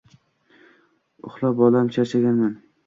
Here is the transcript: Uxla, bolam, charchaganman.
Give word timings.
Uxla, 1.31 1.53
bolam, 1.61 1.95
charchaganman. 1.99 2.63